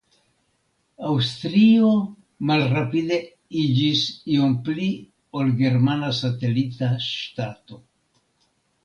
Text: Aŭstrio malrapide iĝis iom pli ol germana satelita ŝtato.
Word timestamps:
Aŭstrio 1.07 1.89
malrapide 2.51 3.19
iĝis 3.65 4.01
iom 4.37 4.55
pli 4.69 4.87
ol 5.41 5.53
germana 5.61 6.11
satelita 6.21 6.91
ŝtato. 7.09 7.79